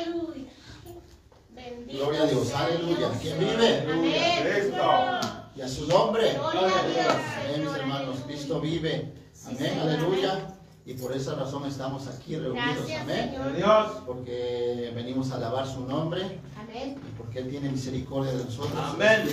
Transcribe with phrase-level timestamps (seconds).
[0.00, 0.50] Aleluya.
[1.54, 3.10] Bendito Gloria a Dios, aleluya.
[3.20, 3.84] ¿Quién vive?
[4.42, 4.90] Cristo.
[5.56, 6.32] Y a su nombre.
[6.32, 7.14] Gloria a Dios,
[7.44, 8.16] Amén, mis hermanos.
[8.26, 9.12] Cristo vive.
[9.46, 10.56] Amén, aleluya.
[10.86, 12.90] Y por esa razón estamos aquí reunidos.
[13.00, 13.34] Amén.
[14.06, 16.96] Porque venimos a alabar su nombre Amén.
[17.06, 18.72] y porque Él tiene misericordia de nosotros.
[18.76, 19.28] Amén.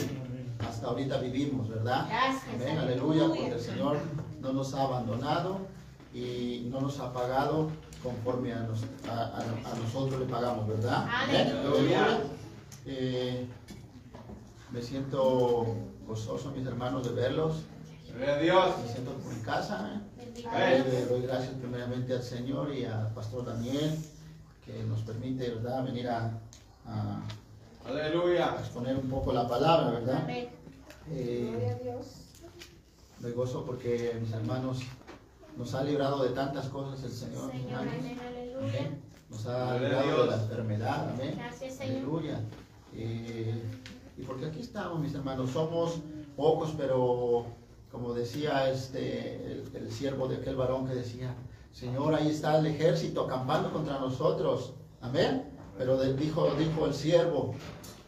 [0.68, 2.08] Hasta ahorita vivimos, ¿verdad?
[2.10, 4.00] Gracias, Amén, aleluya, porque el Señor
[4.42, 5.60] no nos ha abandonado
[6.14, 7.70] y no nos ha pagado
[8.04, 11.06] conforme a, nos- a- a- a nosotros le pagamos, ¿verdad?
[11.10, 11.48] Amén.
[11.48, 12.20] aleluya.
[12.86, 13.48] Eh,
[14.72, 15.66] me siento
[16.08, 17.64] gozoso, mis hermanos, de verlos.
[18.14, 18.76] Gloria a Dios.
[18.86, 20.02] Me siento como en casa.
[20.56, 20.84] ¿eh?
[20.88, 23.98] Le doy gracias primeramente al Señor y al pastor Daniel
[24.66, 26.32] que nos permite, ¿verdad?, venir a,
[26.86, 27.22] a-
[27.86, 28.56] a Aleluya.
[28.60, 30.22] exponer un poco la palabra, ¿verdad?
[30.24, 30.50] Amén.
[31.10, 32.06] Eh, Gloria a Dios.
[33.20, 34.80] Me gozo porque mis hermanos
[35.58, 37.52] nos ha librado de tantas cosas el Señor.
[37.52, 38.80] Señor, amén, aleluya.
[38.80, 39.02] Amén.
[39.30, 41.10] Nos ha librado de la enfermedad.
[41.14, 41.34] Amén.
[41.38, 41.98] Gracias, Señor.
[41.98, 42.40] Aleluya.
[42.96, 43.62] Eh,
[44.18, 46.00] y porque aquí estamos, mis hermanos, somos
[46.36, 47.46] pocos, pero
[47.92, 51.36] como decía este el, el siervo de aquel varón que decía,
[51.72, 54.74] Señor, ahí está el ejército acampando contra nosotros.
[55.02, 55.44] Amén.
[55.78, 57.54] Pero de- dijo, dijo el siervo,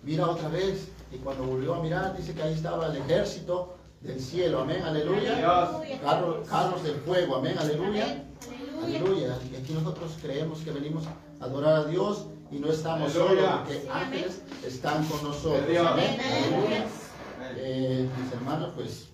[0.03, 0.89] mira otra vez.
[1.11, 4.61] Y cuando volvió a mirar, dice que ahí estaba el ejército del cielo.
[4.61, 4.81] Amén.
[4.83, 5.33] Aleluya.
[5.37, 6.01] Aleluya.
[6.01, 7.35] Carros, carros del fuego.
[7.37, 7.57] Amén.
[7.57, 8.23] Aleluya.
[8.83, 9.37] Aleluya.
[9.51, 13.87] Y aquí nosotros creemos que venimos a adorar a Dios y no estamos solos porque
[13.91, 15.77] ángeles están con nosotros.
[15.77, 16.17] Amén.
[16.19, 16.87] Aleluya.
[17.57, 19.07] Eh, mis hermanos, pues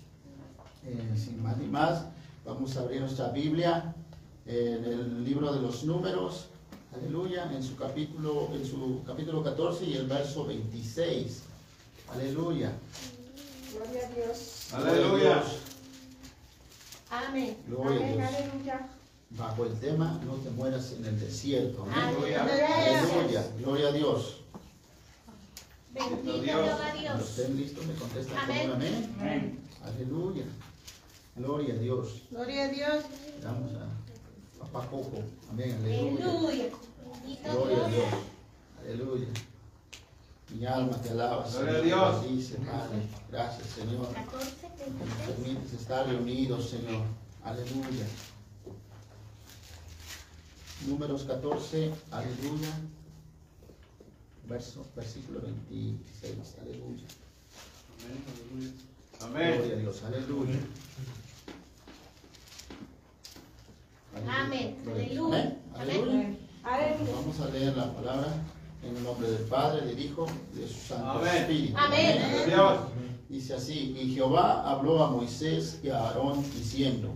[0.86, 2.06] eh, sin más ni más,
[2.46, 3.96] vamos a abrir nuestra Biblia
[4.46, 6.48] en el libro de los números.
[6.94, 7.52] Aleluya.
[7.52, 11.44] En su capítulo, en su capítulo 14 y el verso 26.
[12.14, 12.72] Aleluya.
[13.74, 14.55] Gloria a Dios.
[14.74, 15.44] Aleluya.
[17.10, 17.58] Amén.
[17.68, 18.28] Gloria a Amén, Dios.
[18.28, 18.88] aleluya.
[19.32, 21.84] Bajo el tema, no te mueras en el desierto.
[21.84, 21.98] Amén.
[21.98, 22.44] Aleluya.
[22.44, 23.48] Aleluya.
[23.60, 24.42] Gloria a Dios.
[25.94, 26.80] Bendito Dios.
[27.00, 27.22] Dios.
[27.22, 28.70] estén listos, me contestan con Amén.
[28.70, 29.16] un amén.
[29.20, 29.60] Amén.
[29.84, 30.46] Aleluya.
[31.36, 32.22] Gloria a Dios.
[32.32, 33.04] Gloria a Dios.
[33.42, 33.88] Damos a
[34.60, 35.20] Papá Coco.
[35.52, 35.78] Amén.
[35.82, 36.26] Aleluya.
[36.26, 36.70] Aleluya.
[37.14, 37.92] Bendito Gloria a Dios.
[37.92, 38.14] Dios.
[38.84, 39.28] Aleluya.
[40.54, 41.84] Mi alma te alaba, Gloria a Señor.
[41.84, 42.22] Dios.
[42.22, 43.02] Bendice, Padre.
[43.32, 44.14] Gracias, Señor.
[44.14, 45.28] 14, Que nos 26.
[45.28, 47.02] permites estar reunidos, Señor.
[47.44, 48.06] Aleluya.
[50.88, 52.70] Números 14, aleluya.
[54.48, 57.08] Verso, versículo 26, aleluya.
[59.22, 59.56] Amén.
[59.58, 60.60] Gloria a Dios, aleluya.
[64.28, 65.24] Amén, Gloria a Dios.
[65.24, 65.40] aleluya.
[65.42, 66.20] Amén, aleluya.
[66.20, 66.40] Amén.
[66.64, 67.12] Aleluya.
[67.16, 68.28] Vamos a leer la palabra
[68.86, 71.36] en el nombre del Padre, del Hijo y de su Santo Amén.
[71.36, 71.78] Espíritu.
[71.78, 72.18] Amén.
[72.18, 72.80] Gloria a Dios.
[73.28, 77.16] Dice así, y Jehová habló a Moisés y a Aarón diciendo,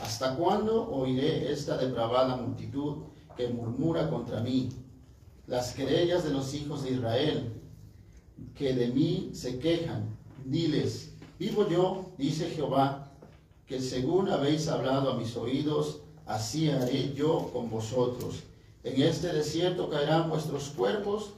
[0.00, 3.04] ¿hasta cuándo oiré esta depravada multitud
[3.36, 4.68] que murmura contra mí?
[5.46, 7.52] Las querellas de los hijos de Israel,
[8.54, 10.16] que de mí se quejan.
[10.44, 13.10] Diles, vivo yo, dice Jehová,
[13.66, 18.42] que según habéis hablado a mis oídos, así haré yo con vosotros.
[18.82, 21.32] En este desierto caerán vuestros cuerpos,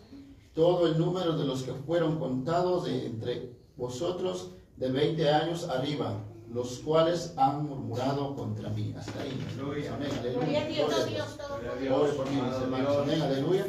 [0.54, 6.18] todo el número de los que fueron contados de entre vosotros de 20 años arriba,
[6.52, 8.94] los cuales han murmurado contra mí.
[8.96, 9.44] Hasta ahí.
[9.54, 9.94] Aleluya.
[9.94, 10.10] Amén.
[10.22, 12.02] Gloria a Dios, Gloria a Dios Gloria a Todopoderoso.
[12.02, 12.96] Ore por mí, mis hermanos.
[12.98, 13.22] Amén.
[13.22, 13.66] Aleluya.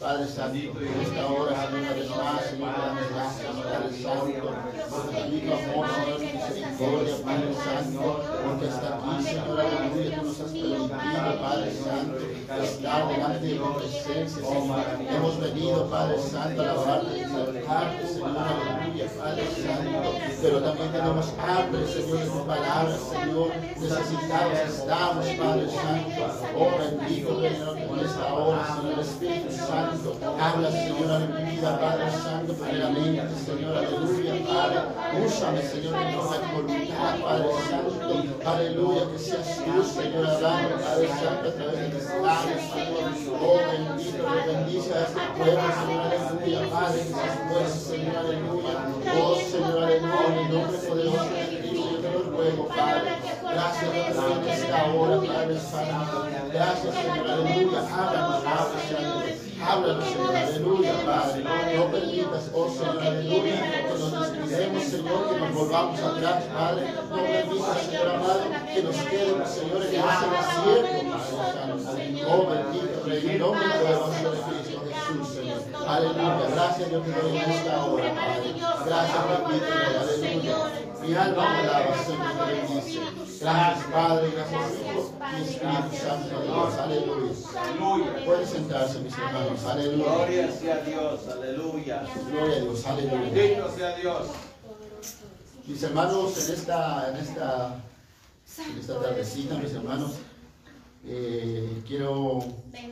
[0.00, 4.44] Padre Santo, en esta hora, Señor, vez más, Señor, damos gracias, Padre Santo,
[4.90, 10.40] por tu bendito amor, Señor, misericordia, Padre Santo, porque hasta aquí, Señor, aleluya, tú nos
[10.40, 12.18] has permitido, Padre Santo,
[12.62, 14.84] estar delante de tu presencia, Señor.
[15.08, 21.34] Hemos venido, Padre Santo, a alabarte y exaltarte, Señor, aleluya, Padre Santo, pero también tenemos
[21.38, 23.48] hambre, Señor, de tu palabra, Señor,
[23.80, 26.22] necesitados estamos, Padre Santo,
[26.54, 32.10] oh bendito, Señor, con esta hora, Señor, Espíritu Santo, habla, Señor, a mi vida, Padre
[32.10, 39.64] Santo, primeramente, Señor, aleluya, Padre, úsame, Señor, en toda voluntad, Padre Santo, aleluya, que seas
[39.64, 44.94] tú, Señor, hablando, Padre Santo, a través de mis labios, Señor, oh bendito, que bendice
[44.94, 48.74] a este pueblo, Señor, aleluya, Padre, que se esfuerce, Señor, aleluya,
[49.16, 53.10] oh Señor, aleluya, en nombre poderoso de Cristo, yo te lo ruego, Padre,
[53.56, 60.92] gracias, en esta hora, Padre Santo, gracias, Señor, aleluya, háblanos, Padre Santo, háblanos, Señor, aleluya,
[61.06, 61.44] Padre,
[61.76, 67.16] no permitas, oh Señor, aleluya, que nos descuidemos, Señor, que nos volvamos atrás, Padre, no
[67.16, 68.42] permitas, Señor amado,
[68.74, 74.10] que nos quedemos, Señor, en ese desierto, Padre Santo, oh bendito Rey, en nombre poderoso
[74.10, 78.48] de Cristo Jesús, Señor, aleluya, gracias, Dios, doy en esta hora, Padre,
[78.84, 80.56] gracias, bendito Rey, aleluya,
[81.06, 83.00] mi alma me alaba, Señor, te bendice,
[83.40, 87.26] gracias, Padre, gracias, Hijo, y Espíritu Santo, Dios, aleluya.
[87.56, 88.24] Aleluya.
[88.24, 89.64] Puede sentarse, mis hermanos.
[89.64, 90.04] Aleluya.
[90.04, 91.28] Gloria sea Dios.
[91.28, 92.06] Aleluya.
[92.30, 92.86] Gloria a Dios.
[92.86, 93.30] Aleluya.
[93.32, 94.26] Bendito sea Dios.
[95.66, 97.74] Mis hermanos, en esta, en esta,
[98.58, 100.12] en esta tardecita, mis hermanos,
[101.04, 102.40] eh, quiero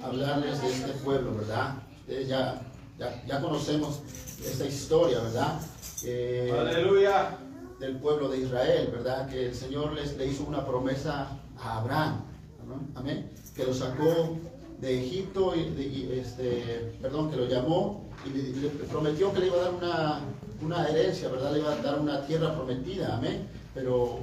[0.03, 1.75] hablarles de este pueblo, ¿verdad?
[2.01, 2.61] Ustedes ya,
[2.99, 4.01] ya, ya conocemos
[4.45, 5.61] esta historia, ¿verdad?
[6.05, 7.39] Eh, Aleluya.
[7.85, 9.29] Del pueblo de Israel, ¿verdad?
[9.29, 11.29] Que el Señor les le hizo una promesa
[11.59, 12.21] a Abraham,
[12.67, 13.01] ¿no?
[13.01, 14.37] amén, que lo sacó
[14.81, 19.41] de Egipto y, de- y, este, perdón, que lo llamó y le, le prometió que
[19.41, 20.21] le iba a dar una,
[20.63, 21.53] una herencia, ¿verdad?
[21.53, 23.47] Le iba a dar una tierra prometida, amén.
[23.75, 24.21] Pero,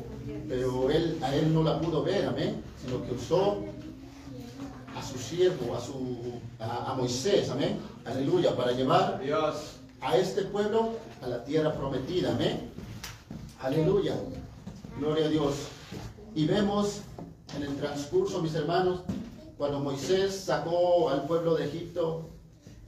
[0.47, 3.57] pero él, a él no la pudo ver, amén, sino que usó
[4.97, 9.19] a su siervo, a, su, a, a Moisés, amén, aleluya, para llevar
[10.01, 12.31] a este pueblo a la tierra prometida.
[12.31, 12.69] Amén.
[13.61, 14.15] Aleluya.
[14.97, 15.53] Gloria a Dios.
[16.33, 17.01] Y vemos
[17.55, 19.01] en el transcurso, mis hermanos,
[19.57, 22.29] cuando Moisés sacó al pueblo de Egipto,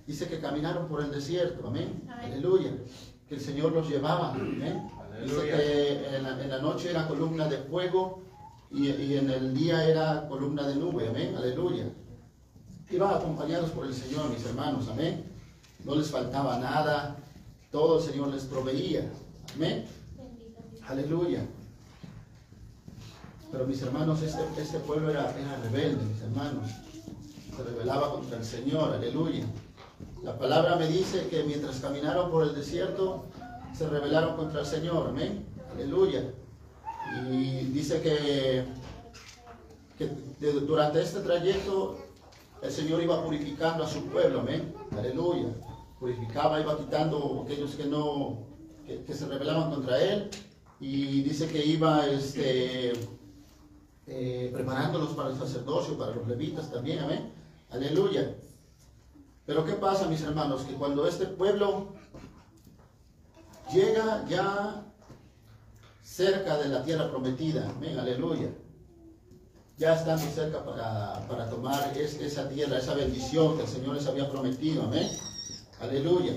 [0.08, 1.68] dice que caminaron por el desierto.
[1.68, 2.02] Amén.
[2.12, 2.31] Amén.
[2.31, 2.72] Aleluya.
[3.30, 4.34] Que el Señor los llevaba.
[4.34, 4.90] Amén.
[5.24, 8.24] Dice que en la, en la noche era columna de fuego
[8.72, 11.08] y, y en el día era columna de nube.
[11.08, 11.36] Amén.
[11.38, 11.86] Aleluya.
[12.90, 14.88] Iban acompañados por el Señor, mis hermanos.
[14.90, 15.24] Amén.
[15.84, 17.16] No les faltaba nada.
[17.72, 19.12] Todo el Señor les proveía.
[19.56, 19.86] Amén.
[20.88, 21.45] Aleluya.
[23.51, 26.69] Pero mis hermanos, este, este pueblo era, era rebelde, mis hermanos.
[27.56, 28.94] Se rebelaba contra el Señor.
[28.94, 29.45] Aleluya.
[30.24, 33.25] La palabra me dice que mientras caminaron por el desierto,
[33.77, 35.09] se rebelaron contra el Señor.
[35.09, 35.45] Amén.
[35.74, 36.24] Aleluya.
[37.30, 38.65] Y dice que,
[40.00, 42.00] que durante este trayecto
[42.62, 44.41] el Señor iba purificando a su pueblo.
[44.41, 44.74] Amén.
[44.97, 45.50] Aleluya.
[46.00, 48.39] Purificaba, iba quitando aquellos que no,
[48.85, 50.30] que se rebelaban contra él.
[50.85, 52.91] Y dice que iba este,
[54.06, 57.00] eh, preparándolos para el sacerdocio, para los levitas también.
[57.00, 57.31] Amén.
[57.69, 58.35] Aleluya.
[59.45, 60.63] Pero ¿qué pasa, mis hermanos?
[60.63, 61.94] Que cuando este pueblo
[63.74, 64.83] llega ya
[66.03, 68.50] cerca de la tierra prometida, amén, aleluya.
[69.77, 74.06] Ya estando cerca para, para tomar es- esa tierra, esa bendición que el Señor les
[74.07, 75.07] había prometido, amén,
[75.80, 76.33] aleluya.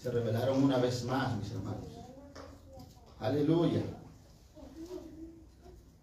[0.00, 1.97] Se revelaron una vez más, mis hermanos.
[3.20, 3.82] Aleluya.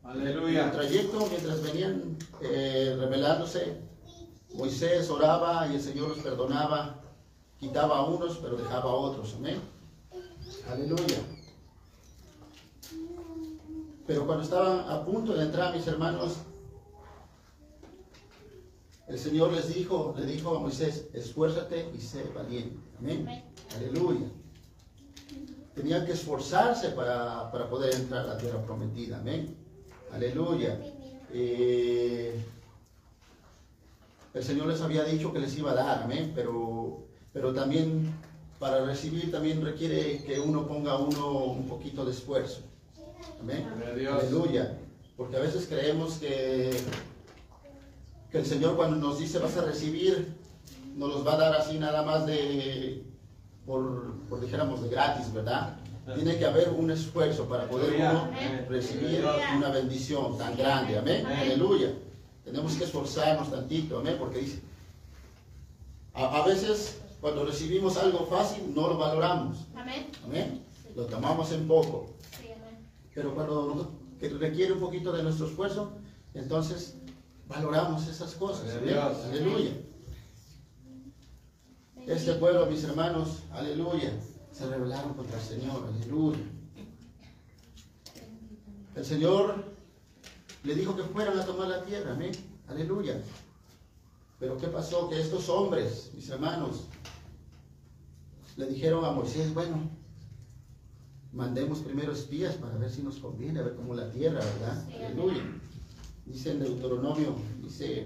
[0.03, 0.71] En el Aleluya.
[0.71, 3.77] trayecto, mientras venían eh, revelándose,
[4.53, 7.01] Moisés oraba y el Señor los perdonaba,
[7.59, 9.33] quitaba a unos, pero dejaba a otros.
[9.37, 9.59] Amén.
[10.69, 11.17] Aleluya.
[14.05, 16.35] Pero cuando estaban a punto de entrar, mis hermanos,
[19.07, 22.77] el Señor les dijo, le dijo a Moisés, esfuérzate y sé valiente.
[22.99, 23.43] Amén.
[23.75, 24.27] Aleluya.
[25.75, 29.17] Tenían que esforzarse para, para poder entrar a la tierra prometida.
[29.17, 29.55] Amén.
[30.11, 30.79] Aleluya.
[31.33, 32.41] Eh,
[34.33, 38.13] el Señor les había dicho que les iba a dar, amén, pero, pero también
[38.59, 42.61] para recibir también requiere que uno ponga uno un poquito de esfuerzo.
[43.41, 43.67] Amén.
[43.85, 44.77] Aleluya.
[45.17, 46.71] Porque a veces creemos que,
[48.31, 50.35] que el Señor cuando nos dice vas a recibir,
[50.95, 53.03] nos los va a dar así nada más de,
[53.65, 55.77] por, por dijéramos, de gratis, ¿verdad?
[56.13, 58.11] Tiene que haber un esfuerzo para poder Aleluya.
[58.61, 59.53] uno recibir Aleluya.
[59.57, 61.25] una bendición tan grande, amén.
[61.25, 61.93] Aleluya.
[62.43, 64.59] Tenemos que esforzarnos tantito, amén, porque dice,
[66.13, 70.07] a, a veces cuando recibimos algo fácil no lo valoramos, Amén.
[70.23, 70.61] amén.
[70.95, 72.11] Lo tomamos en poco.
[72.39, 72.77] Sí, amén.
[73.15, 75.91] Pero cuando que requiere un poquito de nuestro esfuerzo,
[76.35, 76.95] entonces
[77.47, 78.71] valoramos esas cosas.
[78.75, 79.17] Gloria a ¿amén?
[79.17, 79.41] Dios.
[79.41, 79.71] Aleluya.
[82.07, 84.13] Este pueblo, mis hermanos, aleluya,
[84.51, 86.39] se rebelaron contra el Señor, aleluya.
[88.95, 89.65] El Señor
[90.63, 92.31] le dijo que fueran a tomar la tierra, amén,
[92.67, 93.19] aleluya.
[94.39, 95.09] Pero ¿qué pasó?
[95.09, 96.85] Que estos hombres, mis hermanos,
[98.55, 99.89] le dijeron a Moisés, bueno,
[101.33, 104.85] mandemos primero espías para ver si nos conviene, a ver cómo la tierra, ¿verdad?
[104.93, 105.43] Aleluya.
[106.27, 108.05] Dice en Deuteronomio, dice,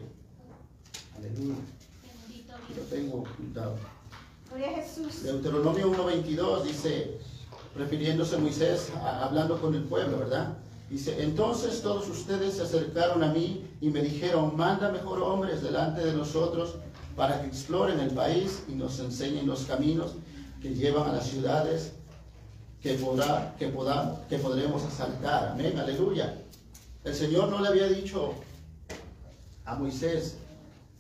[1.18, 1.56] aleluya,
[2.76, 3.76] lo tengo apuntado.
[4.50, 5.24] Gloria a Jesús.
[5.24, 7.20] Deuteronomio 1.22 dice,
[7.76, 10.58] refiriéndose a Moisés, a- hablando con el pueblo, ¿verdad?
[10.90, 16.04] Dice, entonces todos ustedes se acercaron a mí y me dijeron, manda mejor hombres delante
[16.04, 16.76] de nosotros
[17.16, 20.14] para que exploren el país y nos enseñen los caminos
[20.62, 21.92] que llevan a las ciudades
[22.82, 25.50] que, podrá, que, poda- que podremos asaltar.
[25.50, 26.42] Amén, aleluya.
[27.04, 28.34] El Señor no le había dicho
[29.66, 30.38] a Moisés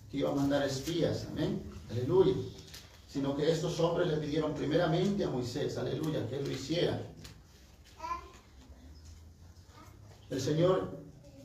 [0.09, 1.61] que iba a mandar espías, amén,
[1.91, 2.33] aleluya.
[3.07, 7.01] Sino que estos hombres le pidieron primeramente a Moisés, aleluya, que él lo hiciera.
[10.29, 10.99] El Señor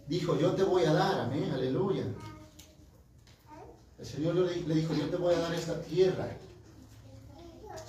[0.08, 2.04] dijo, yo te voy a dar, amén, aleluya.
[3.98, 6.36] El Señor le, dijo, yo te voy a dar esta tierra.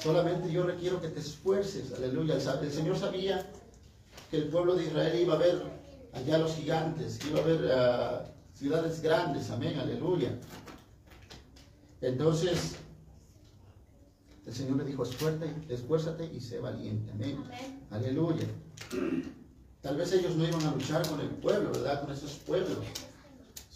[0.01, 2.35] Solamente yo requiero que te esfuerces, aleluya.
[2.35, 3.45] El, Señor sabía
[4.31, 5.61] que el pueblo de Israel iba a ver
[6.13, 10.37] allá los gigantes, iba a ver ah, ciudades grandes, amén, aleluya.
[12.05, 12.75] Entonces,
[14.45, 17.43] el Señor le dijo, esfuérzate, esfuérzate y sé valiente, amén.
[17.45, 17.87] Amén.
[17.89, 18.45] Aleluya.
[19.81, 22.01] Tal vez ellos no iban a luchar con el pueblo, ¿verdad?
[22.01, 22.77] Con esos pueblos.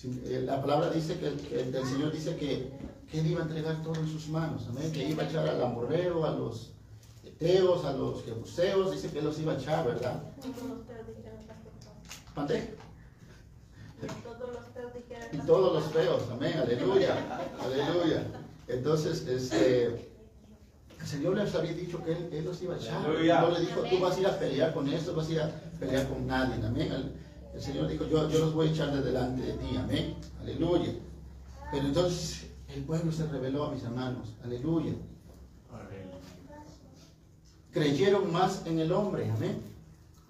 [0.04, 2.72] Eh, La palabra dice que el, Señor dice que,
[3.12, 4.92] que Él iba a entregar todo en sus manos, amén.
[4.92, 6.74] Que iba a echar al amorreo, a los
[7.24, 10.22] eteos, a los jebuseos, dice que Él los iba a echar, ¿verdad?
[12.36, 12.76] ¿Mandé?
[14.24, 14.69] Todos los
[15.32, 17.16] Y todos los feos, amén, aleluya,
[17.64, 18.24] aleluya.
[18.68, 19.86] Entonces, este,
[21.00, 23.02] el Señor les había dicho que Él, él los iba a echar.
[23.02, 25.52] No le dijo, tú vas a ir a pelear con estos, vas a ir a
[25.80, 26.92] pelear con nadie, amén.
[26.92, 27.14] El,
[27.54, 30.94] el Señor dijo, yo, yo los voy a echar de delante de ti, amén, aleluya.
[31.72, 34.94] Pero entonces el pueblo se rebeló a mis hermanos, aleluya.
[37.72, 39.62] Creyeron más en el hombre, amén.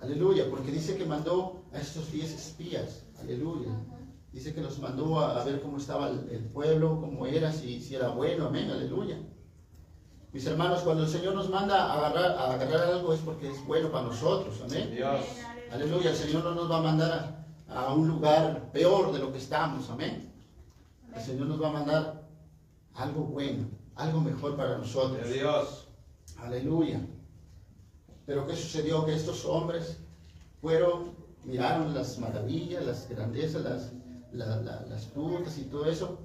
[0.01, 3.69] Aleluya, porque dice que mandó a estos diez espías, aleluya.
[4.31, 7.81] Dice que los mandó a, a ver cómo estaba el, el pueblo, cómo era, si,
[7.81, 9.17] si era bueno, amén, aleluya.
[10.31, 13.65] Mis hermanos, cuando el Señor nos manda a agarrar, a agarrar algo es porque es
[13.65, 14.91] bueno para nosotros, amén.
[14.91, 15.25] Dios.
[15.71, 19.31] Aleluya, el Señor no nos va a mandar a, a un lugar peor de lo
[19.31, 20.31] que estamos, amén.
[21.15, 22.29] El Señor nos va a mandar
[22.93, 25.27] algo bueno, algo mejor para nosotros.
[25.33, 25.88] Dios.
[26.38, 27.01] Aleluya.
[28.27, 29.05] Pero ¿qué sucedió?
[29.05, 29.98] Que estos hombres
[30.62, 33.91] fueron, miraron las maravillas, las grandezas, las,
[34.33, 36.19] la- la- las frutas y todo eso,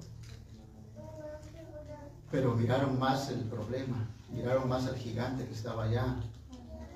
[2.31, 6.15] pero miraron más el problema, miraron más al gigante que estaba allá,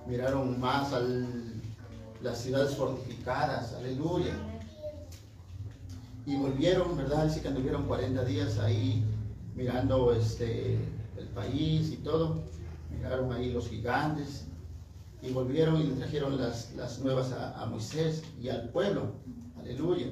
[0.07, 1.01] miraron más a
[2.21, 4.33] las ciudades fortificadas, aleluya.
[6.25, 7.25] Y volvieron, ¿verdad?
[7.25, 9.03] Dice que anduvieron 40 días ahí
[9.55, 10.75] mirando este,
[11.17, 12.43] el país y todo.
[12.91, 14.45] Miraron ahí los gigantes
[15.21, 19.13] y volvieron y le trajeron las, las nuevas a Moisés y al pueblo.
[19.59, 20.07] Aleluya.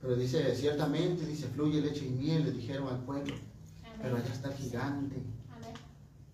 [0.00, 3.34] Pero dice, ciertamente, dice, fluye leche y miel, le dijeron al pueblo.
[4.00, 5.16] Pero allá está el gigante.
[5.56, 5.74] Amén.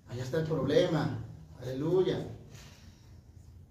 [0.08, 1.18] Allá está el problema.
[1.62, 2.26] Aleluya.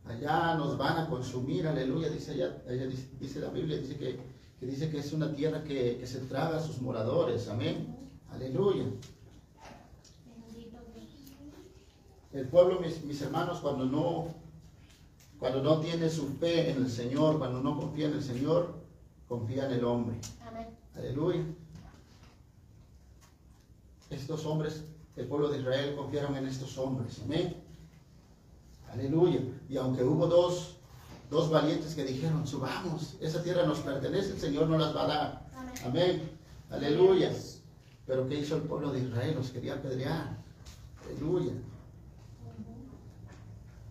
[0.05, 1.67] Allá nos van a consumir.
[1.67, 2.09] Aleluya.
[2.09, 4.19] Dice allá, allá dice, dice la Biblia, dice que,
[4.59, 7.47] que dice que es una tierra que, que se traga a sus moradores.
[7.47, 7.95] Amén.
[8.31, 8.85] Aleluya.
[12.33, 14.33] El pueblo, mis, mis hermanos, cuando no,
[15.38, 18.73] cuando no tiene su fe en el Señor, cuando no confía en el Señor,
[19.27, 20.18] confía en el hombre.
[20.48, 20.68] Amén.
[20.96, 21.44] Aleluya.
[24.10, 24.84] Estos hombres,
[25.15, 27.22] el pueblo de Israel confiaron en estos hombres.
[27.24, 27.56] Amén.
[28.92, 29.39] Aleluya.
[29.70, 30.77] Y aunque hubo dos,
[31.30, 35.08] dos valientes que dijeron, subamos, esa tierra nos pertenece, el Señor no las va a
[35.08, 35.50] dar.
[35.56, 35.74] Amén.
[35.86, 36.32] Amén.
[36.70, 37.32] Aleluya.
[38.06, 39.36] Pero ¿qué hizo el pueblo de Israel?
[39.36, 40.38] Los quería apedrear.
[41.06, 41.53] Aleluya.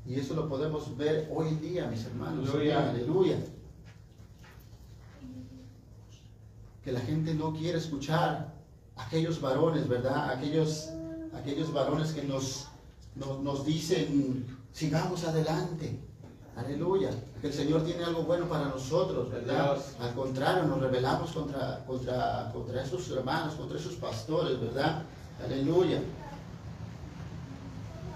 [0.05, 2.49] Y eso lo podemos ver hoy día, mis hermanos.
[2.51, 2.91] Aleluya.
[2.91, 3.39] Aleluya.
[6.85, 8.53] Que la gente no quiere escuchar
[8.97, 10.31] aquellos varones, ¿verdad?
[10.31, 10.91] Aquellos,
[11.35, 12.69] aquellos varones que nos,
[13.15, 15.99] nos, nos dicen, sigamos adelante.
[16.57, 17.11] Aleluya.
[17.41, 19.75] Que el Señor tiene algo bueno para nosotros, ¿verdad?
[19.75, 19.97] Dios.
[20.01, 25.03] Al contrario, nos rebelamos contra, contra, contra esos hermanos, contra esos pastores, ¿verdad?
[25.45, 26.01] Aleluya.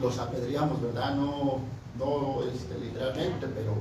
[0.00, 1.14] Los apedreamos, ¿verdad?
[1.14, 1.60] No,
[1.98, 3.74] no este, literalmente, pero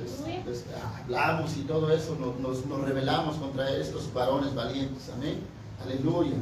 [0.00, 0.64] les- les
[1.02, 5.10] hablamos y todo eso, nos, nos, nos rebelamos contra estos varones valientes.
[5.14, 5.40] Amén.
[5.84, 6.36] Aleluya.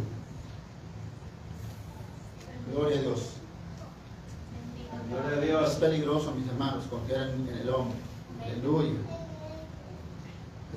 [2.72, 3.20] Gloria a Dios.
[5.10, 5.70] Gloria a Es Dios.
[5.80, 7.96] peligroso, mis hermanos, confiar en, en el hombre.
[8.44, 8.98] Aleluya.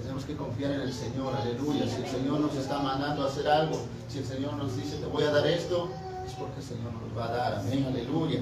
[0.02, 1.88] Tenemos que confiar en el Señor, aleluya.
[1.88, 3.80] Si el Señor nos está mandando a hacer algo,
[4.10, 5.90] si el Señor nos dice, te voy a dar esto,
[6.26, 7.56] es porque el Señor nos va a dar.
[7.60, 8.42] Amén, aleluya.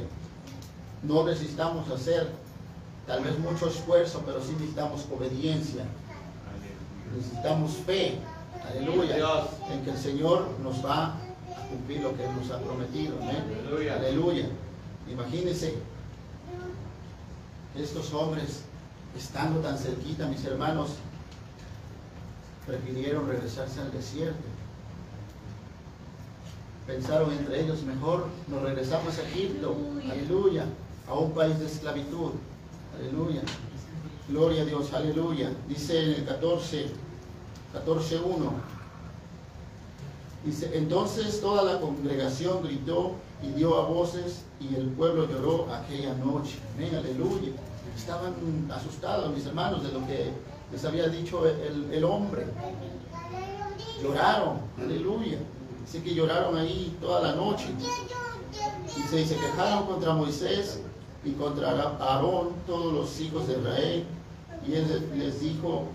[1.04, 2.32] No necesitamos hacer
[3.08, 5.86] tal vez mucho esfuerzo, pero sí necesitamos obediencia.
[7.16, 8.18] Necesitamos fe,
[8.70, 9.48] aleluya, Dios.
[9.72, 13.16] en que el Señor nos va a cumplir lo que Él nos ha prometido.
[13.22, 14.48] Aleluya.
[15.12, 15.76] Imagínense
[17.76, 18.62] estos hombres,
[19.18, 20.92] estando tan cerquita, mis hermanos,
[22.66, 24.44] prefirieron regresarse al desierto.
[26.88, 29.76] Pensaron entre ellos, mejor nos regresamos a Egipto,
[30.10, 30.66] aleluya,
[31.08, 32.32] a un país de esclavitud,
[33.00, 33.42] aleluya.
[34.30, 35.52] Gloria a Dios, aleluya.
[35.68, 36.88] Dice en el 14,
[37.86, 38.52] 14.1.
[40.46, 46.14] Dice, entonces toda la congregación gritó y dio a voces y el pueblo lloró aquella
[46.16, 46.58] noche.
[46.78, 47.52] Aleluya.
[47.96, 48.34] Estaban
[48.72, 50.32] asustados mis hermanos de lo que
[50.72, 52.46] les había dicho el, el hombre.
[54.02, 55.38] Lloraron, aleluya.
[55.86, 57.68] Dice que lloraron ahí toda la noche.
[58.98, 60.80] Y se quejaron contra Moisés
[61.26, 64.04] y contra Aarón, todos los hijos de Israel.
[64.68, 65.88] Y él les dijo,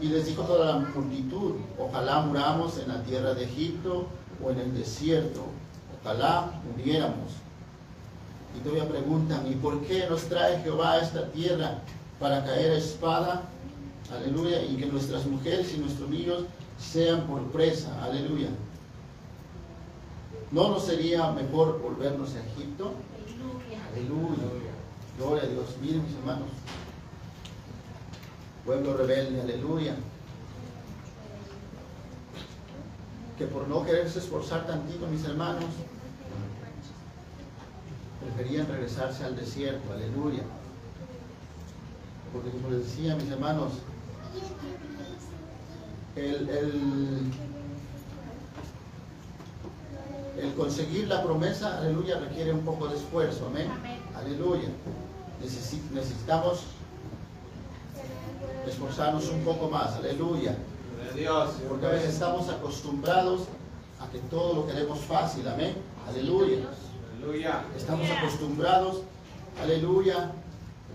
[0.00, 4.06] y les dijo toda la multitud, ojalá muramos en la tierra de Egipto
[4.44, 5.44] o en el desierto,
[6.00, 7.32] ojalá muriéramos.
[8.56, 11.78] Y todavía preguntan, ¿y por qué nos trae Jehová a esta tierra
[12.20, 13.42] para caer a espada?
[14.14, 16.44] Aleluya, y que nuestras mujeres y nuestros niños
[16.78, 18.48] sean por presa, aleluya.
[20.50, 22.92] ¿No nos sería mejor volvernos a Egipto?
[23.92, 24.72] Aleluya.
[25.18, 25.66] Gloria a Dios.
[25.80, 26.48] Miren mis hermanos.
[28.64, 29.96] Pueblo rebelde, aleluya.
[33.36, 35.64] Que por no quererse esforzar tantito, mis hermanos,
[38.20, 40.44] preferían regresarse al desierto, aleluya.
[42.32, 43.72] Porque como les decía, mis hermanos,
[46.16, 47.32] el, el,
[50.42, 53.70] el conseguir la promesa, aleluya, requiere un poco de esfuerzo, amén.
[53.70, 53.98] Amén.
[54.16, 54.68] Aleluya.
[55.42, 56.60] Necesi- necesitamos
[58.66, 60.56] esforzarnos un poco más, aleluya.
[60.94, 61.50] Gloria a Dios.
[61.68, 63.42] Porque a veces estamos acostumbrados
[64.00, 65.74] a que todo lo queremos fácil, amén.
[66.08, 66.58] Aleluya.
[67.16, 67.64] Aleluya.
[67.76, 69.02] Estamos acostumbrados,
[69.62, 70.32] aleluya,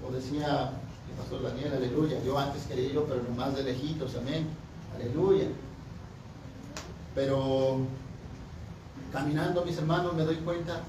[0.01, 0.71] como decía
[1.09, 2.17] el pastor Daniel, aleluya.
[2.25, 4.47] Yo antes quería yo, pero más de lejitos, amén.
[4.95, 5.47] Aleluya.
[7.15, 7.77] Pero
[9.11, 10.81] caminando, mis hermanos, me doy cuenta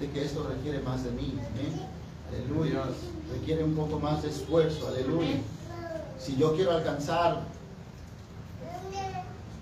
[0.00, 1.80] de que esto requiere más de mí, amén.
[2.28, 2.84] Aleluya.
[3.32, 5.36] Requiere un poco más de esfuerzo, aleluya.
[6.18, 7.40] Si yo quiero alcanzar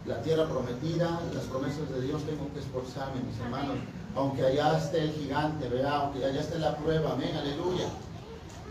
[0.07, 3.77] la tierra prometida, las promesas de Dios, tengo que esforzarme, mis hermanos.
[4.17, 5.97] Aunque allá esté el gigante, ¿verdad?
[5.97, 7.87] Aunque allá esté la prueba, amén, aleluya.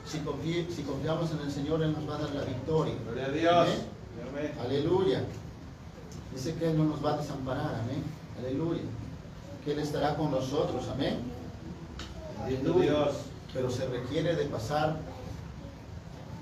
[0.05, 2.95] Si, confí- si confiamos en el Señor, Él nos va a dar la victoria.
[3.05, 3.53] Gloria a Dios.
[3.67, 3.79] Amén.
[4.31, 4.51] Amén.
[4.65, 5.23] Aleluya.
[6.33, 8.03] Dice que Él no nos va a desamparar, amén.
[8.37, 8.83] Aleluya.
[9.65, 11.19] Que Él estará con nosotros, amén.
[12.45, 13.15] Bendito Dios.
[13.53, 14.97] Pero se requiere de pasar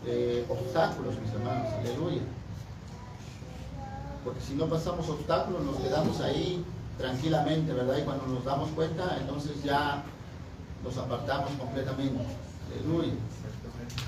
[0.06, 2.22] eh, obstáculos, mis hermanos, aleluya.
[4.24, 6.64] Porque si no pasamos obstáculos, nos quedamos ahí
[6.98, 7.98] tranquilamente, ¿verdad?
[7.98, 10.04] Y cuando nos damos cuenta, entonces ya
[10.84, 12.26] nos apartamos completamente,
[12.74, 13.14] aleluya.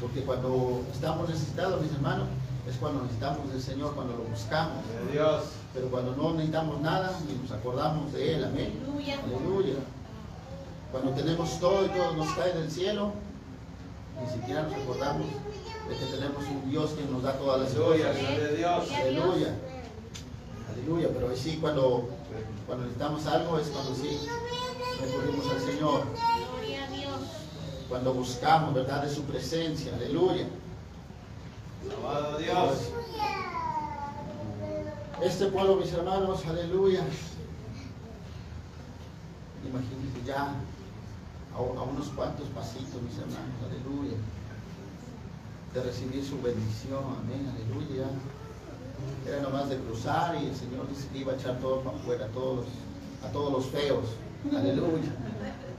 [0.01, 2.27] Porque cuando estamos necesitados, mis hermanos,
[2.69, 4.83] es cuando necesitamos del Señor, cuando lo buscamos.
[5.11, 5.43] Dios.
[5.73, 8.79] Pero cuando no necesitamos nada, ni nos acordamos de Él, amén.
[8.83, 9.19] Aleluya.
[9.23, 9.75] Aleluya.
[10.91, 13.13] Cuando tenemos todo y todo nos cae del cielo,
[14.19, 18.07] ni siquiera nos acordamos de que tenemos un Dios que nos da todas las Aleluya.
[18.07, 18.21] cosas.
[18.21, 18.91] Gloria a Dios.
[18.91, 19.55] Aleluya.
[20.73, 21.09] Aleluya.
[21.13, 22.09] Pero sí, cuando,
[22.65, 24.19] cuando necesitamos algo, es cuando sí
[25.01, 26.03] recurrimos al Señor.
[26.57, 27.19] Gloria a Dios.
[27.87, 29.93] Cuando buscamos, ¿verdad?, de su presencia.
[29.95, 30.47] Aleluya.
[31.85, 32.89] Alabado a Dios.
[35.21, 37.01] Este pueblo, mis hermanos, aleluya.
[39.67, 40.55] Imagínense ya
[41.53, 44.17] a, a unos cuantos pasitos, mis hermanos, aleluya.
[45.73, 48.07] De recibir su bendición, amén, aleluya.
[49.27, 52.25] Era nomás de cruzar y el Señor dice que iba a echar todo para afuera,
[52.25, 52.65] a todos,
[53.23, 54.05] a todos los feos.
[54.55, 55.11] Aleluya.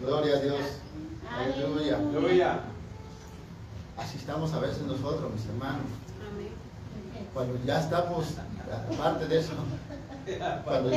[0.01, 0.61] Gloria a Dios.
[1.31, 1.97] Aleluya.
[1.97, 2.61] Aleluya.
[3.97, 5.87] Así estamos a veces nosotros, mis hermanos.
[6.31, 6.51] Amén.
[7.33, 8.27] Cuando ya estamos,
[8.73, 9.53] aparte de eso,
[10.65, 10.91] Cuando,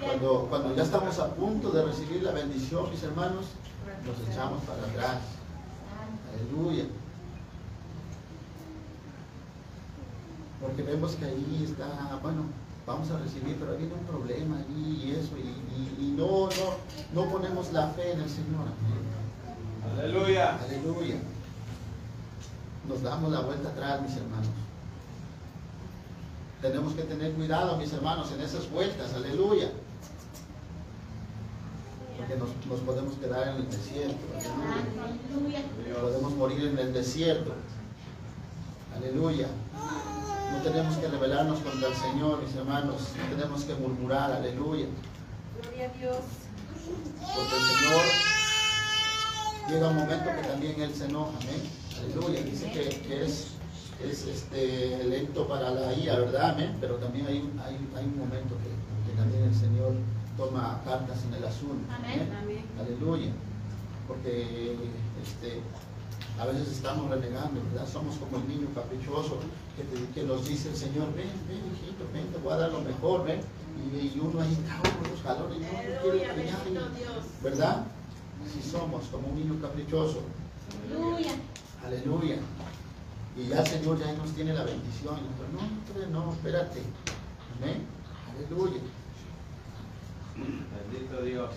[0.00, 3.46] cuando, cuando ya estamos a punto de recibir la bendición, mis hermanos,
[4.04, 5.18] nos echamos para atrás.
[6.34, 6.84] Aleluya.
[10.60, 12.42] Porque vemos que ahí está, bueno,
[12.86, 16.76] vamos a recibir, pero viene un problema ahí y eso, y, y- y no, no,
[17.24, 18.66] no ponemos la fe en el Señor.
[19.98, 20.58] Aleluya.
[20.64, 21.16] Aleluya.
[22.88, 24.46] Nos damos la vuelta atrás, mis hermanos.
[26.62, 29.12] Tenemos que tener cuidado, mis hermanos, en esas vueltas.
[29.14, 29.70] Aleluya.
[32.16, 34.16] Porque nos, nos podemos quedar en el desierto.
[34.34, 35.60] Aleluya.
[36.00, 37.52] Podemos morir en el desierto.
[38.96, 39.48] Aleluya.
[40.52, 43.02] No tenemos que rebelarnos contra el Señor, mis hermanos.
[43.20, 44.32] No tenemos que murmurar.
[44.32, 44.86] Aleluya.
[45.60, 46.16] Gloria a Dios.
[47.34, 48.04] Porque el Señor
[49.68, 51.62] llega un momento que también Él se enoja, amén.
[52.00, 52.42] Aleluya.
[52.42, 53.48] Dice que, que es,
[54.02, 56.50] es este, lento para la ira, ¿verdad?
[56.50, 56.76] Amén.
[56.80, 59.94] Pero también hay, un- hay, hay un momento que, que también el Señor
[60.36, 61.86] toma cartas en el asunto.
[61.90, 62.28] Amén.
[62.42, 62.64] Amén.
[62.78, 63.30] Aleluya.
[64.06, 64.76] Porque
[65.22, 65.60] este,
[66.38, 67.88] a veces estamos renegando, ¿verdad?
[67.90, 69.38] Somos como el niño caprichoso
[69.76, 72.70] que, te- que nos dice el Señor, ven, ven, hijito, ven, te voy a dar
[72.72, 73.40] lo mejor, ven.
[73.92, 75.78] Y, y uno ahí está con los jalones, no, no
[76.12, 76.56] quiero pelear.
[77.42, 77.84] ¿verdad?
[78.44, 80.20] Así somos, como un niño caprichoso.
[80.86, 81.32] Aleluya.
[81.84, 82.36] Aleluya.
[83.36, 85.18] Y ya el Señor ya nos tiene la bendición.
[85.18, 86.80] Y nosotros, no, hombre, no, espérate.
[87.58, 87.86] Amén.
[88.34, 88.80] Aleluya.
[90.36, 91.50] Bendito Dios.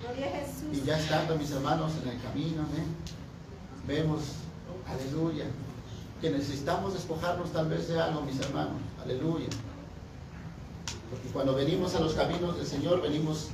[0.00, 0.68] Gloria a Jesús.
[0.72, 2.86] Y ya estando mis hermanos en el camino, amén.
[3.86, 4.22] Vemos,
[4.86, 5.44] aleluya,
[6.20, 8.80] que necesitamos despojarnos tal vez de algo, mis hermanos.
[9.02, 9.48] Aleluya.
[11.10, 13.48] Porque cuando venimos a los caminos del Señor, venimos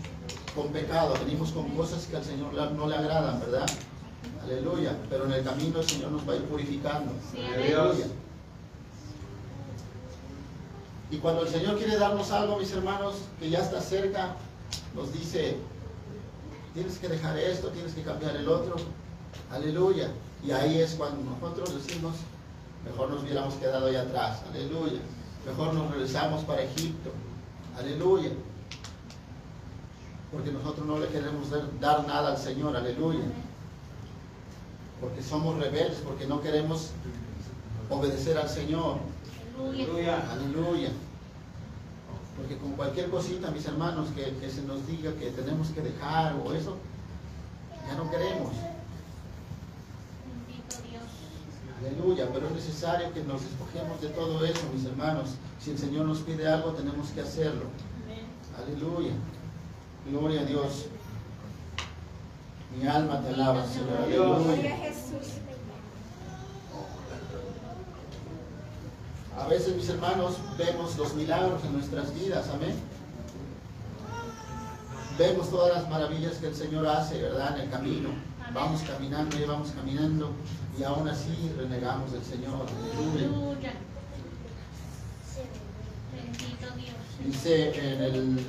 [0.55, 3.67] con pecado, venimos con cosas que al Señor no le agradan, ¿verdad?
[4.43, 4.97] Aleluya.
[5.09, 7.13] Pero en el camino el Señor nos va a ir purificando.
[7.33, 8.07] Sí, Aleluya.
[11.11, 14.37] Y cuando el Señor quiere darnos algo, mis hermanos, que ya está cerca,
[14.95, 15.57] nos dice,
[16.73, 18.77] tienes que dejar esto, tienes que cambiar el otro.
[19.51, 20.09] Aleluya.
[20.45, 22.15] Y ahí es cuando nosotros decimos,
[22.85, 24.43] mejor nos hubiéramos quedado allá atrás.
[24.51, 25.01] Aleluya.
[25.45, 27.11] Mejor nos regresamos para Egipto.
[27.77, 28.31] Aleluya.
[30.31, 31.49] Porque nosotros no le queremos
[31.81, 32.77] dar nada al Señor.
[32.77, 33.25] Aleluya.
[35.01, 36.91] Porque somos rebeldes, porque no queremos
[37.89, 38.99] obedecer al Señor.
[39.59, 40.31] Aleluya.
[40.31, 40.91] Aleluya.
[42.37, 46.37] Porque con cualquier cosita, mis hermanos, que, que se nos diga que tenemos que dejar
[46.45, 46.77] o eso,
[47.89, 48.53] ya no queremos.
[51.81, 52.29] Aleluya.
[52.33, 55.31] Pero es necesario que nos despojemos de todo eso, mis hermanos.
[55.61, 57.65] Si el Señor nos pide algo, tenemos que hacerlo.
[58.05, 58.27] Amén.
[58.57, 59.13] Aleluya.
[60.11, 60.87] Gloria a Dios.
[62.77, 64.09] Mi alma te alaba, Señor.
[64.09, 64.45] Dios.
[64.45, 65.41] Gloria a Aleluya.
[69.39, 72.49] A veces, mis hermanos, vemos los milagros en nuestras vidas.
[72.49, 72.75] Amén.
[75.19, 77.57] Vemos todas las maravillas que el Señor hace, ¿verdad?
[77.57, 78.09] En el camino.
[78.55, 80.33] Vamos caminando y vamos caminando
[80.79, 82.67] y aún así renegamos del Señor.
[82.69, 83.29] Aleluya.
[83.29, 83.73] Aleluya.
[86.13, 86.97] Bendito Dios.
[87.25, 88.47] Dice en el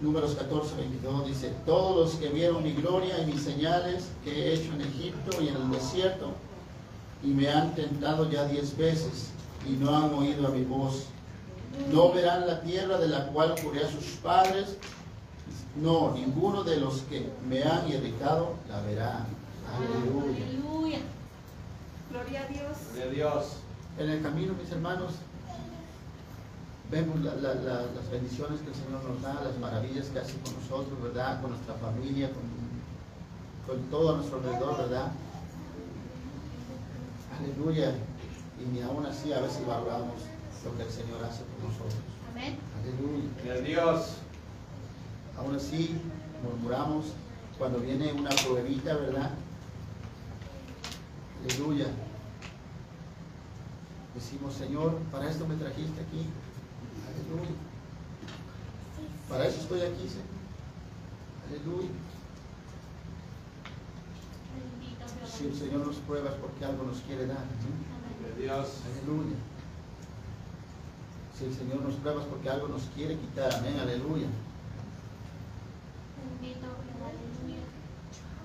[0.00, 4.54] números 14, 22, dice, todos los que vieron mi gloria y mis señales que he
[4.54, 6.32] hecho en Egipto y en el desierto,
[7.22, 9.30] y me han tentado ya diez veces,
[9.68, 11.06] y no han oído a mi voz,
[11.92, 14.76] no verán la tierra de la cual juré a sus padres,
[15.76, 19.26] no, ninguno de los que me han irritado la verá.
[19.76, 20.44] Aleluya.
[20.46, 20.98] Aleluya.
[22.10, 22.78] Gloria a Dios.
[22.92, 23.44] Gloria a Dios.
[23.98, 25.12] En el camino, mis hermanos,
[26.90, 30.34] vemos la- la- la- las bendiciones que el Señor nos da, las maravillas que hace
[30.40, 31.40] con nosotros, ¿verdad?
[31.40, 32.42] Con nuestra familia, con,
[33.76, 35.12] con todo a nuestro alrededor, ¿verdad?
[37.38, 37.94] Aleluya.
[38.60, 40.20] Y ni aún así a veces valoramos
[40.64, 41.94] lo que el Señor hace con nosotros.
[42.32, 42.58] Amén.
[42.82, 43.60] Aleluya.
[43.66, 44.16] Dios.
[45.38, 45.96] Aún así
[46.42, 47.06] murmuramos
[47.56, 49.30] cuando viene una pruebita, ¿verdad?
[51.44, 51.86] Aleluya.
[54.14, 56.26] Decimos, Señor, para esto me trajiste aquí.
[57.10, 57.54] Aleluya.
[59.28, 60.40] Para eso estoy aquí, Señor.
[61.48, 61.88] Aleluya.
[65.30, 67.38] Si el Señor nos prueba es porque algo nos quiere dar.
[67.62, 68.42] ¿sí?
[68.42, 68.68] Dios.
[68.90, 69.36] Aleluya.
[71.38, 73.54] Si el Señor nos prueba es porque algo nos quiere quitar.
[73.54, 73.78] Amén.
[73.80, 74.26] Aleluya.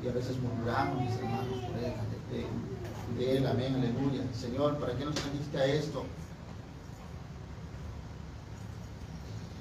[0.03, 1.93] Y a veces murmuramos, mis hermanos, por él,
[2.29, 4.23] de, de- de él, amén, aleluya.
[4.39, 6.03] Señor, ¿para qué nos trajiste a esto?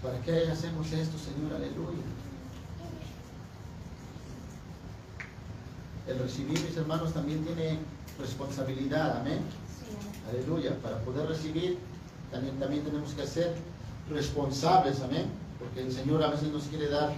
[0.05, 1.55] ¿Para qué hacemos esto, Señor?
[1.57, 2.05] Aleluya.
[6.07, 7.79] El recibir, mis hermanos, también tiene
[8.21, 9.39] responsabilidad, amén.
[9.81, 9.97] Sí.
[10.29, 10.77] Aleluya.
[10.83, 11.79] Para poder recibir,
[12.31, 13.55] también, también tenemos que ser
[14.11, 15.25] responsables, amén.
[15.59, 17.15] Porque el Señor a veces nos quiere dar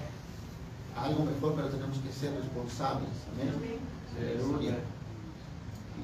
[0.97, 3.81] algo mejor, pero tenemos que ser responsables, amén.
[4.17, 4.79] Aleluya.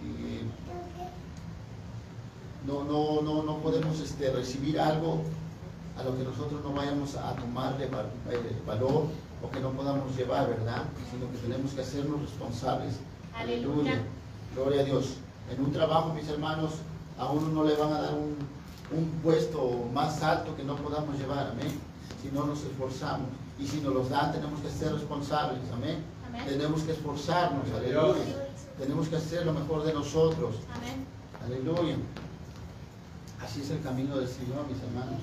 [0.02, 0.42] Y
[2.66, 5.22] no, no, no, no podemos este, recibir algo
[5.98, 9.06] a lo que nosotros no vayamos a tomarle eh, valor
[9.42, 10.84] o que no podamos llevar, ¿verdad?
[11.10, 12.94] Sino que tenemos que hacernos responsables.
[13.34, 14.02] Aleluya.
[14.54, 15.16] Gloria a Dios.
[15.50, 16.72] En un trabajo, mis hermanos,
[17.18, 18.36] a uno no le van a dar un,
[18.96, 21.78] un puesto más alto que no podamos llevar, amén.
[22.22, 23.28] Si no nos esforzamos.
[23.58, 26.02] Y si nos los dan, tenemos que ser responsables, amén.
[26.26, 26.46] Amén.
[26.46, 28.48] Tenemos que esforzarnos, aleluya.
[28.78, 31.06] Tenemos que hacer lo mejor de nosotros, Amén.
[31.44, 31.96] aleluya.
[33.44, 35.20] Así es el camino del Señor, mis hermanos.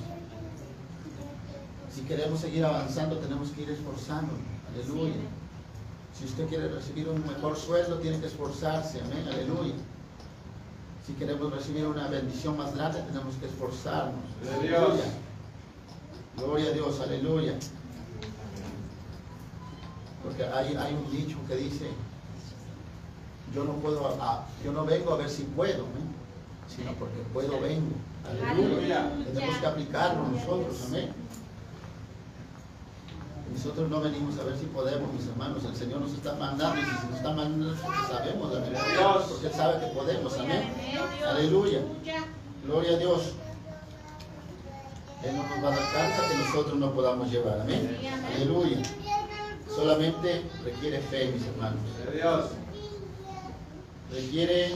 [1.93, 4.31] Si queremos seguir avanzando, tenemos que ir esforzando,
[4.73, 5.15] aleluya.
[6.17, 9.73] Si usted quiere recibir un mejor sueldo, tiene que esforzarse, amén, aleluya.
[11.05, 14.19] Si queremos recibir una bendición más grande, tenemos que esforzarnos.
[14.59, 15.03] Aleluya.
[16.37, 17.53] Gloria a Dios, aleluya.
[20.23, 21.87] Porque hay, hay un dicho que dice,
[23.55, 26.13] yo no puedo, a- yo no vengo a ver si puedo, amén,
[26.67, 27.95] sino porque puedo vengo.
[28.29, 29.05] Aleluya.
[29.05, 29.11] Aleluya.
[29.33, 31.13] Tenemos que aplicarlo nosotros, amén.
[33.53, 35.63] Nosotros no venimos a ver si podemos, mis hermanos.
[35.65, 38.81] El Señor nos está mandando y si nos está mandando, es porque sabemos la verdad.
[38.97, 39.23] Dios.
[39.29, 40.37] Porque Él sabe que podemos.
[40.37, 40.73] Amén.
[41.27, 41.79] Aleluya.
[42.65, 43.33] Gloria a Dios.
[45.23, 47.59] Él no nos va a dar carta que nosotros no podamos llevar.
[47.61, 47.97] Amén.
[48.35, 48.77] Aleluya.
[49.67, 51.79] Solamente requiere fe, mis hermanos.
[52.13, 52.45] Dios.
[54.11, 54.75] Requiere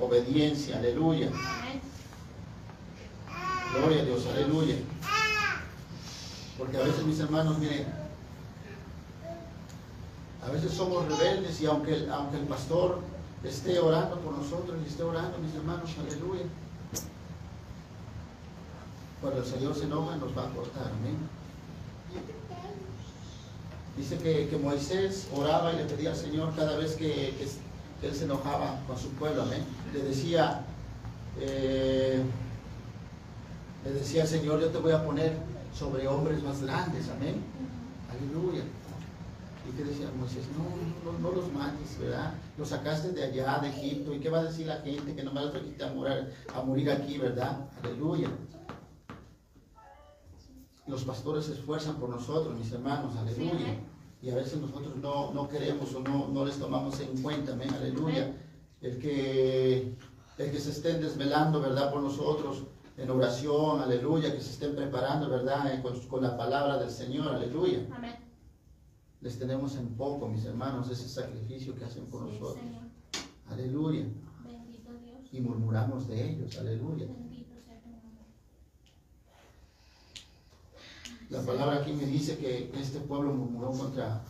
[0.00, 0.78] obediencia.
[0.78, 1.30] Aleluya.
[3.74, 4.26] Gloria a Dios.
[4.26, 4.76] Aleluya.
[6.66, 7.86] Porque a veces, mis hermanos, miren,
[10.44, 12.98] a veces somos rebeldes y aunque el, aunque el pastor
[13.44, 16.42] esté orando por nosotros y esté orando, mis hermanos, aleluya.
[19.20, 20.86] Cuando el Señor se enoja, nos va a cortar.
[21.00, 21.16] Amén.
[23.96, 27.06] Dice que, que Moisés oraba y le pedía al Señor cada vez que,
[27.38, 27.66] que-
[28.06, 29.42] él se enojaba con su pueblo.
[29.42, 29.64] Amén.
[29.94, 30.64] Le decía,
[31.40, 32.22] eh,
[33.84, 35.32] le decía Señor, yo te voy a poner
[35.76, 37.08] sobre hombres más grandes.
[37.10, 37.42] Amén.
[38.10, 38.62] Aleluya.
[39.68, 40.46] ¿Y qué decía Moisés?
[40.56, 42.34] No, no, no los mates, ¿verdad?
[42.56, 44.14] Los sacaste de allá, de Egipto.
[44.14, 45.14] ¿Y qué va a decir la gente?
[45.14, 47.68] Que nomás los trajiste a morir, a morir aquí, ¿verdad?
[47.82, 48.30] Aleluya.
[50.86, 53.76] Los pastores se esfuerzan por nosotros, mis hermanos, aleluya.
[54.22, 57.74] Y a veces nosotros no, no queremos o no, no les tomamos en cuenta, amén,
[57.74, 58.34] aleluya.
[58.80, 59.96] El que,
[60.38, 61.92] el que se estén desvelando, ¿verdad?
[61.92, 62.62] Por nosotros
[62.96, 64.32] en oración, aleluya.
[64.34, 65.82] Que se estén preparando, ¿verdad?
[65.82, 67.86] Con, con la palabra del Señor, aleluya.
[67.94, 68.16] Amén.
[69.20, 72.60] Les tenemos en poco, mis hermanos, ese sacrificio que hacen por Sí, nosotros.
[72.64, 72.82] Señor.
[73.48, 74.06] Aleluya.
[74.44, 75.18] Bendito Dios.
[75.32, 77.06] Y murmuramos de ellos, aleluya.
[77.06, 78.24] Bendito sea tu nombre.
[81.30, 84.22] La palabra aquí me dice que este pueblo murmuró contra,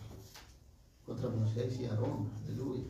[1.05, 2.85] contra Moisés y Aarón, aleluya.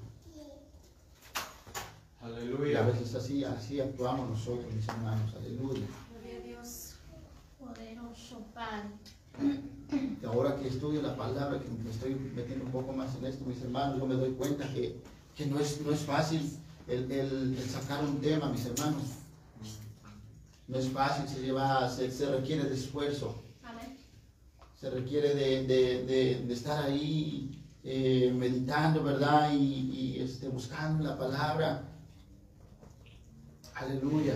[2.27, 2.83] Y a Aleluya.
[2.83, 5.87] veces así, así actuamos nosotros, mis hermanos, aleluya.
[6.11, 6.95] Gloria a Dios.
[7.59, 8.89] Poderoso Padre.
[10.23, 13.45] Y ahora que estudio la palabra, que me estoy metiendo un poco más en esto,
[13.45, 15.01] mis hermanos, yo me doy cuenta que,
[15.37, 16.41] que no, es, no es fácil
[16.89, 19.03] el, el- el sacar un tema, mis hermanos.
[20.69, 23.97] No es fácil, se, lleva, se, se requiere de esfuerzo, Amén.
[24.75, 29.53] se requiere de, de- de- de estar ahí eh, meditando, ¿verdad?
[29.53, 29.57] Y,
[30.17, 31.93] y, este, buscando la palabra.
[33.77, 34.35] Aleluya.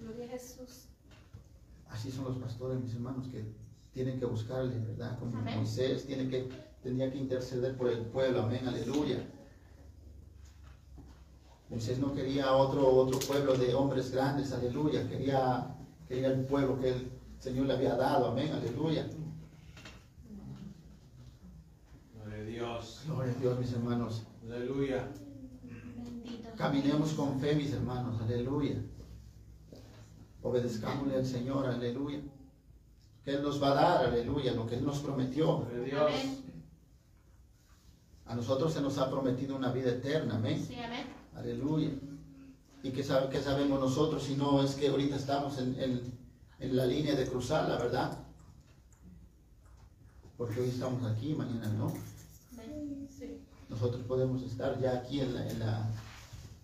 [0.00, 0.86] Gloria a Jesús.
[1.88, 3.44] Así son los pastores, mis hermanos, que
[3.92, 5.16] tienen que buscarle, ¿verdad?
[5.18, 5.58] Como Amén.
[5.58, 6.48] Moisés tiene que,
[6.82, 9.22] tenía que interceder por el pueblo, amén, aleluya.
[11.68, 15.08] Moisés no quería otro, otro pueblo de hombres grandes, aleluya.
[15.08, 15.72] Quería,
[16.08, 19.08] quería el pueblo que el Señor le había dado, amén, aleluya.
[22.14, 23.02] Gloria a Dios.
[23.06, 24.22] Gloria a Dios, mis hermanos.
[24.48, 25.08] Aleluya.
[26.60, 28.76] Caminemos con fe, mis hermanos, aleluya.
[30.42, 32.20] Obedezcámosle al Señor, aleluya.
[33.24, 35.66] Que Él nos va a dar, aleluya, lo que Él nos prometió.
[35.86, 36.02] Dios.
[36.02, 36.44] Amén.
[38.26, 40.62] A nosotros se nos ha prometido una vida eterna, amén.
[40.62, 41.06] Sí, amén.
[41.34, 41.92] Aleluya.
[42.82, 46.12] ¿Y qué, sabe- qué sabemos nosotros si no es que ahorita estamos en, en-
[46.58, 48.18] en la línea de cruzar, la verdad?
[50.36, 51.90] Porque hoy estamos aquí, mañana no.
[53.70, 55.88] Nosotros podemos estar ya aquí en la, en la,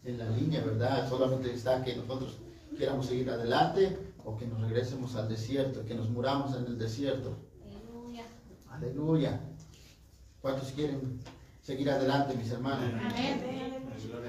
[0.06, 1.08] en la línea, ¿verdad?
[1.08, 2.36] Solamente está que nosotros
[2.78, 7.36] queramos seguir adelante o que nos regresemos al desierto, que nos muramos en el desierto.
[7.64, 8.24] Aleluya.
[8.70, 9.40] Aleluya.
[10.40, 11.20] ¿Cuántos quieren
[11.60, 12.84] seguir adelante, mis hermanos?
[12.84, 13.42] Amén.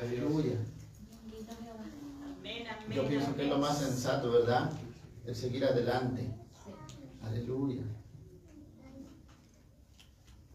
[0.02, 0.58] Aleluya.
[1.24, 1.86] Bendito Jehová.
[2.40, 2.98] Amén, amén.
[2.98, 4.72] Yo pienso que es lo más sensato, ¿verdad?
[5.26, 6.28] El seguir adelante.
[7.24, 7.84] Aleluya.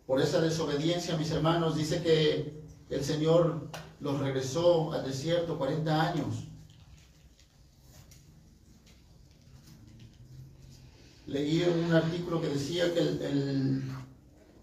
[0.07, 2.62] Por esa desobediencia, mis hermanos, dice que
[2.95, 3.69] el Señor
[4.01, 6.45] los regresó al desierto 40 años.
[11.27, 13.23] Leí un artículo que decía que el,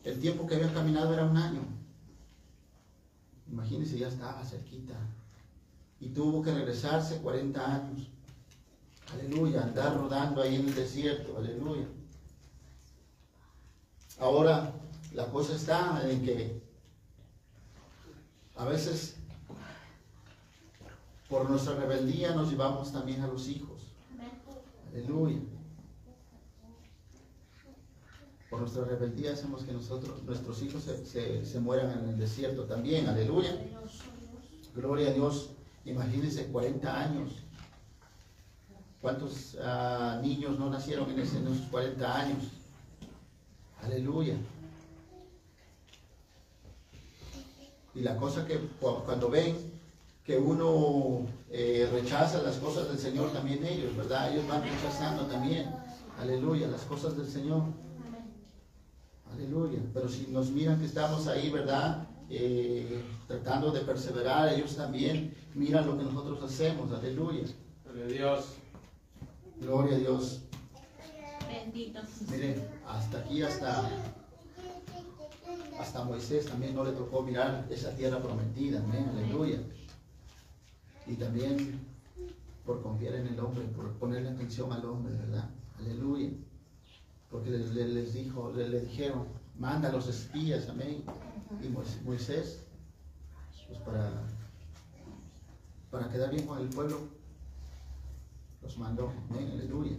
[0.04, 1.62] el- tiempo que habían caminado era un año.
[3.50, 4.96] Imagínense, ya estaba cerquita.
[6.00, 8.08] Y tuvo que regresarse 40 años.
[9.14, 11.88] Aleluya, andar rodando ahí en el desierto, aleluya.
[14.20, 14.74] Ahora,
[15.14, 16.62] la cosa está en que
[18.60, 19.16] a veces
[21.30, 23.82] por nuestra rebeldía nos llevamos también a los hijos.
[24.94, 25.38] Aleluya.
[28.50, 32.64] Por nuestra rebeldía hacemos que nosotros, nuestros hijos se, se- se mueran en el desierto
[32.66, 33.08] también.
[33.08, 33.52] Aleluya.
[34.76, 35.52] Gloria a Dios.
[35.86, 37.32] Imagínense 40 años.
[39.02, 42.44] ¿Cuántos ah, niños no nacieron en esos 40 años?
[43.84, 44.36] Aleluya.
[47.96, 49.56] Y la cosa que cu- cuando ven
[50.24, 54.32] que uno eh, rechaza las cosas del Señor, también ellos, ¿verdad?
[54.32, 55.70] Ellos van rechazando también.
[56.20, 57.62] Aleluya, las cosas del Señor.
[58.08, 58.26] Amén.
[59.34, 59.80] Aleluya.
[59.94, 62.08] Pero si nos miran que estamos ahí, ¿verdad?
[62.30, 66.92] Eh, tratando de perseverar, ellos también miran lo que nosotros hacemos.
[66.92, 67.46] Aleluya.
[67.86, 68.46] Gloria a Dios.
[69.60, 70.42] Gloria a Dios.
[71.48, 72.00] Bendito.
[72.30, 73.90] Miren, hasta aquí, hasta,
[75.80, 78.80] hasta Moisés también no le tocó mirar esa tierra prometida.
[78.80, 79.10] Amén.
[79.10, 79.60] Aleluya.
[81.08, 81.80] Y también
[82.66, 85.50] por confiar en el hombre, por ponerle atención al hombre, ¿verdad?
[85.80, 86.30] Aleluya.
[87.32, 89.26] Porque les, les- les dijo, les, les dijeron,
[89.58, 91.04] manda a los espías, amén.
[91.64, 92.60] Y Mois- Moisés,
[93.68, 94.12] pues para,
[95.92, 97.00] para quedar bien con el pueblo,
[98.62, 99.96] los mandó, amén, aleluya.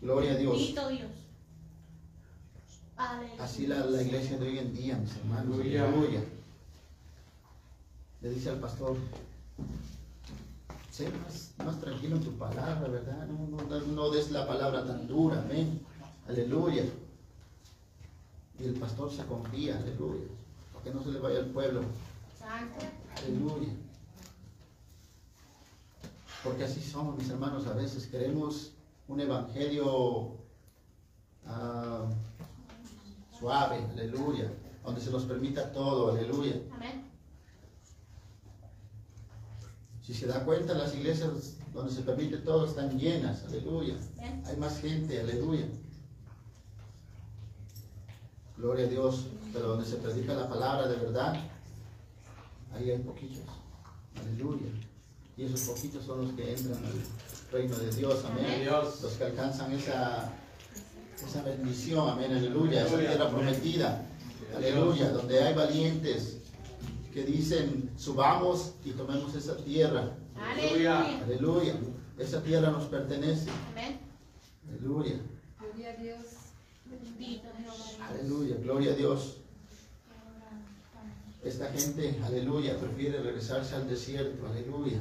[0.00, 0.56] Gloria a Dios.
[3.40, 5.54] Así la, la iglesia de hoy en día, mis hermanos.
[5.60, 5.84] Aleluya.
[5.88, 6.20] Aleluya.
[8.20, 8.96] Le dice al pastor,
[10.90, 13.26] sé más, más tranquilo en tu palabra, ¿verdad?
[13.26, 15.80] No, no, no- no des la palabra tan dura, amén.
[16.28, 16.84] Aleluya.
[18.58, 20.26] Y el pastor se confía, aleluya.
[20.72, 21.80] Para que no se le vaya al pueblo.
[23.16, 23.72] Aleluya.
[26.44, 28.72] Porque así somos, mis hermanos, a veces queremos
[29.08, 30.34] un evangelio
[31.46, 32.04] ah,
[33.40, 34.52] suave, aleluya,
[34.84, 36.60] donde se nos permita todo, aleluya.
[36.72, 37.10] Amén.
[40.02, 43.94] Si se da cuenta, las iglesias donde se permite todo están llenas, aleluya.
[44.18, 44.42] Amén.
[44.46, 45.66] Hay más gente, aleluya.
[48.56, 49.26] Gloria a Dios.
[49.52, 51.34] Pero donde se predica la palabra de verdad,
[52.72, 53.42] ahí hay poquitos.
[54.20, 54.68] Aleluya.
[55.36, 58.24] Y esos poquitos son los que entran al reino de Dios.
[58.24, 58.60] Amén.
[58.60, 59.02] Dios.
[59.02, 60.32] Los que alcanzan esa,
[61.22, 62.08] esa bendición.
[62.08, 62.32] Amén.
[62.32, 62.86] Aleluya.
[62.86, 64.06] Esa tierra prometida.
[64.56, 65.10] Aleluya.
[65.10, 66.38] Donde hay valientes
[67.12, 70.16] que dicen, subamos y tomemos esa tierra.
[70.36, 71.22] Aleluya.
[71.22, 71.74] Aleluya.
[72.18, 73.50] Esa tierra nos pertenece.
[73.72, 73.98] Amén.
[74.68, 75.20] Aleluya.
[75.58, 76.24] Gloria a Dios.
[76.86, 77.48] Bendito.
[78.08, 78.56] Aleluya.
[78.56, 79.36] Gloria a Dios.
[81.42, 84.46] Esta gente, aleluya, prefiere regresarse al desierto.
[84.46, 85.00] Aleluya.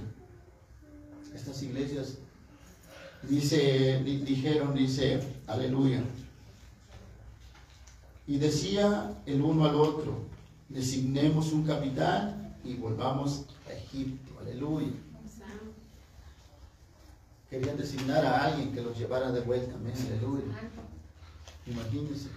[1.36, 2.18] Estas iglesias
[3.24, 6.04] dice, di- dijeron, dice, aleluya.
[8.28, 10.20] Y decía el uno al otro,
[10.70, 14.40] designemos un capitán y volvamos a Egipto.
[14.40, 14.92] Aleluya.
[17.50, 19.74] Querían designar a alguien que los llevara de vuelta.
[19.74, 19.94] Amén.
[20.12, 20.44] Aleluya.
[21.66, 22.30] Imagínense.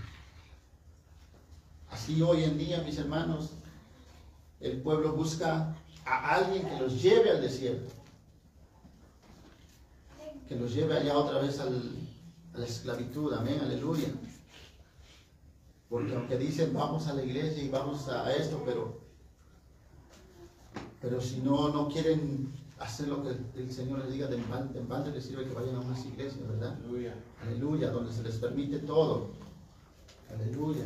[1.90, 3.50] Así hoy en día, mis hermanos,
[4.60, 5.74] el pueblo busca
[6.06, 7.92] a alguien que los lleve al desierto.
[10.52, 11.96] Que los lleve allá otra vez al-
[12.52, 13.32] a la esclavitud.
[13.32, 14.08] Amén, aleluya.
[15.88, 19.00] Porque aunque dicen vamos a la iglesia y vamos a esto, pero,
[21.00, 25.10] pero si no, no quieren hacer lo que el Señor les diga, de en balde
[25.12, 26.76] les sirve que vayan a unas iglesias, ¿verdad?
[26.82, 27.14] Aleluya.
[27.42, 29.28] Aleluya, donde se les permite todo.
[30.34, 30.84] Aleluya.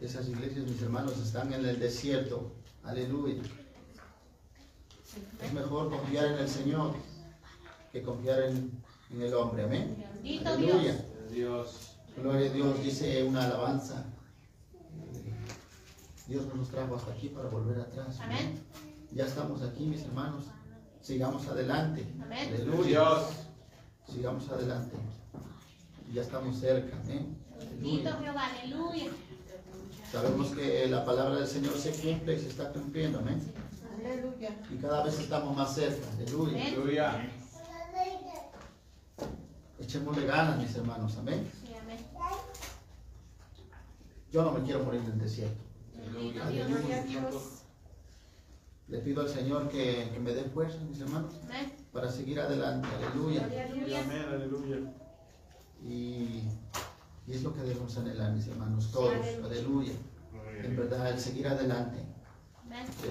[0.00, 2.50] Esas iglesias, mis hermanos, están en el desierto.
[2.82, 3.42] Aleluya.
[5.42, 6.94] Es mejor confiar en el Señor
[7.92, 8.70] que confiar en,
[9.10, 9.64] en el hombre.
[9.64, 10.04] Amén.
[10.44, 10.52] Aleluya.
[10.52, 10.62] Dios.
[10.70, 11.96] Gloria a Dios.
[12.16, 14.04] Gloria a Dios, dice una alabanza.
[16.26, 18.20] Dios no nos trajo hasta aquí para volver atrás.
[18.20, 18.62] Amén.
[19.10, 20.44] Ya estamos aquí, mis hermanos.
[21.00, 22.06] Sigamos adelante.
[22.22, 22.54] Amén.
[22.54, 22.86] Aleluya.
[22.86, 23.26] Dios.
[24.10, 24.96] Sigamos adelante.
[26.12, 26.96] Ya estamos cerca.
[27.04, 27.36] Amén.
[27.60, 28.16] Aleluya.
[28.18, 28.46] Jehová.
[28.46, 29.10] Aleluya.
[30.10, 33.18] Sabemos que la palabra del Señor se cumple y se está cumpliendo.
[33.18, 33.40] Amén.
[34.04, 34.50] Aleluya.
[34.70, 36.06] Y cada vez estamos más cerca.
[36.16, 36.50] Aleluya.
[36.56, 36.74] Amén.
[36.74, 37.30] Aleluya.
[39.78, 41.16] Echémosle ganas, mis hermanos.
[41.18, 41.50] Amén.
[41.64, 41.98] Sí, amén.
[44.30, 45.62] Yo no me quiero morir en el desierto.
[45.96, 46.44] Aleluya.
[48.88, 51.72] Le pido al Señor que, que me dé fuerza, mis hermanos, Amén.
[51.92, 52.86] para seguir adelante.
[52.96, 53.46] Aleluya.
[53.46, 53.98] Gloria a Dios.
[53.98, 54.30] Aleluya.
[54.30, 54.76] aleluya.
[55.82, 56.42] Y,
[57.26, 59.14] y es lo que debemos anhelar, mis hermanos, todos.
[59.44, 59.92] Aleluya.
[60.62, 62.11] En verdad, el seguir adelante.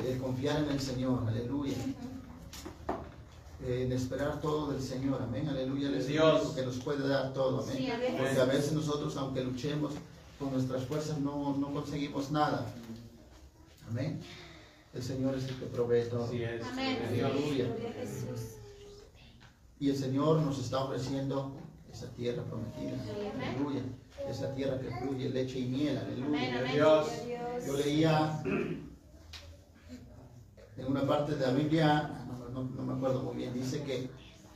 [0.07, 1.75] El confiar en el Señor, aleluya.
[3.63, 5.89] En esperar todo del Señor, amén, aleluya.
[5.89, 6.53] El Dios.
[6.55, 8.15] que nos puede dar todo, Sí, amén.
[8.17, 9.93] Porque a veces nosotros, aunque luchemos
[10.39, 12.65] con nuestras fuerzas, no, no conseguimos nada.
[13.87, 14.19] Amén.
[14.93, 16.25] El Señor es el que provee todo.
[16.31, 16.65] Es.
[16.65, 16.97] Amén.
[17.07, 17.67] Aleluya.
[19.79, 21.53] Y el Señor nos está ofreciendo
[21.91, 22.99] esa tierra prometida.
[23.03, 23.55] Amén.
[23.55, 23.83] Aleluya.
[24.27, 25.97] Esa tierra que fluye leche y miel.
[25.97, 26.59] Aleluya.
[26.59, 26.73] amén.
[26.73, 27.07] Dios.
[27.67, 28.41] Yo leía
[30.81, 32.09] en una parte de la Biblia,
[32.53, 34.09] no, me acuerdo muy bien, dice que,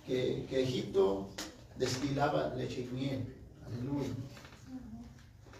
[0.05, 1.29] que, que Egipto
[1.77, 3.35] destilaba leche y miel.
[3.67, 4.09] Aleluya.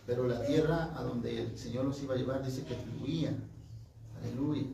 [0.08, 3.34] Pero la tierra a donde el Señor los iba a llevar dice que fluía.
[4.22, 4.68] Aleluya.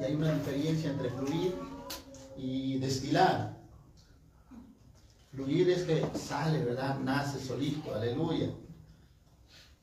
[0.00, 1.54] Y hay una diferencia entre fluir
[2.36, 3.56] y destilar.
[5.32, 6.98] Fluir es que sale, ¿verdad?
[7.00, 8.50] Nace solito, aleluya.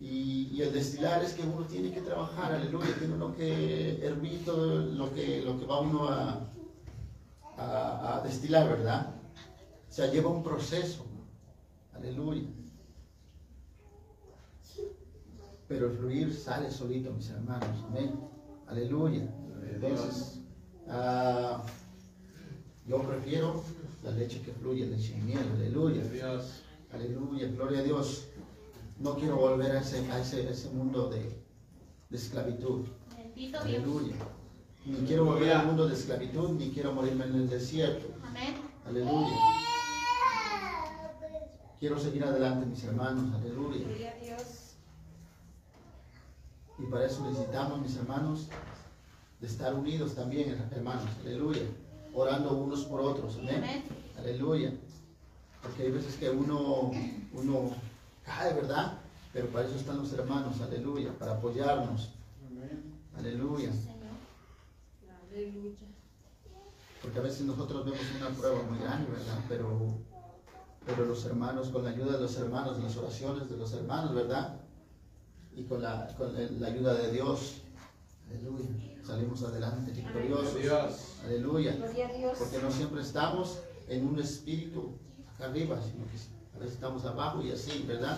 [0.02, 4.44] Y, y el destilar es que uno tiene que trabajar, aleluya, tiene uno que hervir
[4.44, 6.50] todo lo que, lo que va uno a,
[7.58, 9.14] a, a destilar, ¿verdad?
[9.88, 11.06] O sea, lleva un proceso,
[11.94, 12.48] aleluya.
[15.68, 18.20] Pero el fluir sale solito, mis hermanos, amén,
[18.68, 19.24] aleluya.
[19.72, 20.40] Entonces,
[20.90, 21.64] ah,
[22.88, 23.64] yo prefiero
[24.04, 26.02] la leche que fluye, leche y miel, aleluya.
[26.92, 28.28] Aleluya, gloria a Dios.
[29.02, 31.22] No quiero volver a ese, a ese, a ese mundo de,
[32.10, 32.86] de esclavitud.
[33.18, 33.60] Bendito.
[33.60, 34.16] Aleluya.
[34.86, 38.08] Ni quiero volver al mundo de esclavitud, ni quiero morirme en el desierto.
[38.24, 38.56] Amén.
[38.86, 39.36] Aleluya.
[41.80, 43.34] Quiero seguir adelante, mis hermanos.
[43.34, 43.86] Aleluya.
[43.86, 44.76] Gloria a Dios.
[46.78, 48.50] Y para eso necesitamos, mis hermanos,
[49.40, 51.10] de estar unidos también, hermanos.
[51.22, 51.64] Aleluya.
[52.14, 53.36] Orando unos por otros.
[53.38, 53.56] Amén.
[53.58, 53.84] Amén.
[54.18, 54.76] Aleluya.
[55.64, 56.92] Porque hay veces que uno,
[57.34, 57.72] uno
[58.24, 59.00] cae, ¿verdad?
[59.34, 62.12] Pero para eso están los hermanos, aleluya, para apoyarnos.
[63.18, 63.72] Aleluya.
[63.72, 63.98] Señor.
[65.30, 65.88] Aleluya.
[67.02, 69.40] Porque a veces nosotros vemos una prueba muy grande, ¿verdad?
[69.50, 69.98] Pero,
[70.86, 74.14] pero los hermanos, con la ayuda de los hermanos, de las oraciones de los hermanos,
[74.14, 74.60] ¿verdad?
[75.56, 77.62] Y con la, con la ayuda de Dios,
[78.30, 78.70] aleluya,
[79.04, 80.54] salimos adelante victoriosos.
[80.54, 81.16] Gloria a Dios.
[81.26, 81.76] Aleluya.
[81.76, 82.38] Gloria a Dios.
[82.38, 84.94] Porque no siempre estamos en un espíritu
[85.36, 86.18] acá arriba, sino que
[86.62, 88.18] veces estamos abajo y así, ¿verdad?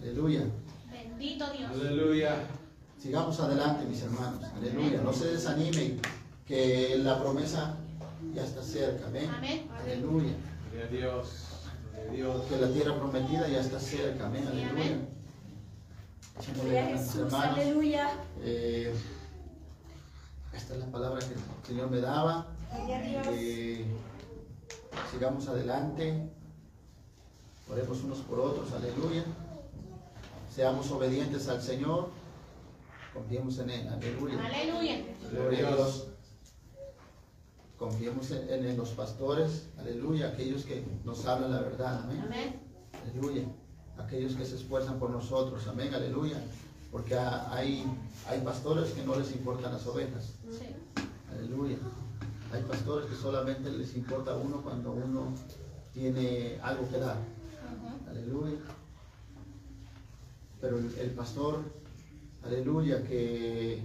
[0.00, 0.44] Aleluya.
[0.90, 1.70] Bendito Dios.
[1.70, 2.36] Aleluya.
[3.00, 4.42] Sigamos adelante, mis hermanos.
[4.56, 5.00] Aleluya.
[5.02, 6.00] No se desanimen,
[6.46, 7.76] que la promesa
[8.34, 9.06] ya está cerca.
[9.06, 9.30] Amén.
[9.36, 9.68] Amén.
[9.82, 10.32] Aleluya.
[10.70, 11.28] Gloria a Dios.
[11.92, 12.42] Gloria a Dios.
[12.48, 14.26] Que la tierra prometida ya está cerca.
[14.26, 14.42] Amén.
[14.44, 14.70] Sí, Aleluya.
[14.70, 15.08] amén.
[16.54, 17.16] Gloria a Jesús.
[17.16, 17.58] hermanos.
[17.58, 18.10] Aleluya.
[18.42, 18.94] Eh,
[20.54, 22.46] esta es la palabra que el Señor me daba.
[22.72, 23.26] Gloria a Dios.
[23.32, 23.84] Eh,
[25.10, 26.30] sigamos adelante.
[27.70, 28.72] Oremos unos por otros.
[28.72, 29.24] Aleluya.
[30.54, 32.08] Seamos obedientes al Señor.
[33.12, 33.88] Confiemos en Él.
[33.88, 34.44] Aleluya.
[34.46, 35.00] Aleluya.
[35.30, 36.06] Gloria a Dios.
[37.78, 39.66] Confiemos en, en- en los pastores.
[39.78, 40.28] Aleluya.
[40.28, 42.02] Aquellos que nos hablan la verdad.
[42.04, 42.22] Amén.
[42.26, 42.60] Amén.
[43.04, 43.42] Aleluya.
[43.98, 45.66] Aquellos que se esfuerzan por nosotros.
[45.68, 45.92] Amén.
[45.94, 46.38] Aleluya.
[46.90, 47.84] Porque ha- hay,
[48.28, 50.32] hay pastores que no les importan las ovejas.
[50.50, 50.66] Sí.
[51.30, 51.76] Aleluya.
[52.52, 55.32] Hay pastores que solamente les importa a uno cuando uno
[55.92, 57.16] tiene algo que dar.
[58.10, 58.58] Aleluya.
[60.60, 61.60] Pero el, el pastor,
[62.44, 63.82] aleluya, que,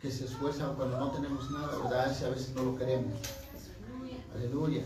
[0.00, 2.12] que se esfuerza cuando no tenemos nada, ¿verdad?
[2.12, 3.12] Ese a veces no lo queremos.
[4.34, 4.84] Aleluya.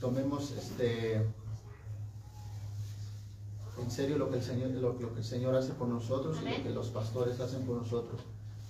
[0.00, 1.26] Tomemos este
[3.82, 6.48] en serio lo que el Señor, lo, lo que el Señor hace por nosotros y
[6.48, 8.20] lo que los pastores hacen por nosotros.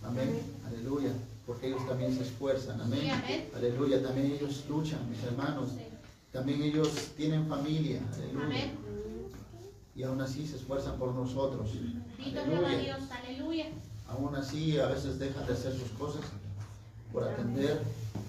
[0.02, 0.40] Amén.
[0.66, 1.12] Aleluya.
[1.46, 2.80] Porque ellos también se esfuerzan.
[2.80, 3.00] Amén.
[3.26, 3.44] Sí.
[3.54, 4.02] Aleluya.
[4.02, 5.70] También ellos luchan, mis hermanos.
[5.76, 5.93] Sí.
[6.34, 8.00] También ellos tienen familia.
[8.12, 8.44] Aleluya.
[8.44, 8.72] Amén.
[9.94, 11.70] Y aún así se esfuerzan por nosotros.
[12.18, 12.78] Aleluya.
[12.78, 12.98] Dios.
[13.08, 13.66] Aleluya.
[14.08, 16.22] Aún así a veces dejan de hacer sus cosas
[17.12, 17.80] por atender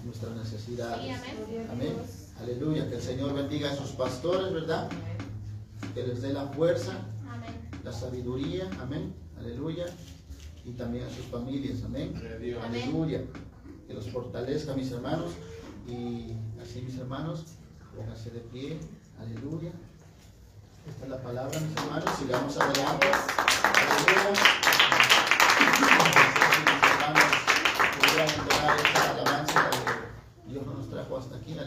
[0.05, 1.17] nuestras necesidades.
[1.17, 1.93] Sí, amén.
[2.39, 2.87] Aleluya.
[2.87, 4.87] Que el Señor bendiga a sus pastores, ¿verdad?
[5.95, 6.91] Que les dé la fuerza,
[7.27, 7.55] Amén.
[7.83, 8.69] la sabiduría.
[8.79, 9.15] Amén.
[9.39, 9.87] Aleluya.
[10.63, 11.81] Y también a sus familias.
[11.83, 12.13] Amén.
[12.63, 13.23] Aleluya.
[13.87, 15.31] Que los fortalezca, mis hermanos.
[15.87, 17.45] Y así, mis hermanos,
[17.95, 18.79] Pónganse de pie.
[19.19, 19.71] Aleluya.
[20.87, 22.09] Esta es la palabra, mis hermanos.
[22.19, 23.07] Sigamos adelante.
[23.63, 24.31] Aleluya.
[25.69, 25.89] Mis
[26.91, 27.33] hermanos,
[28.95, 31.57] alabanza que Dios nos trajo hasta aquí.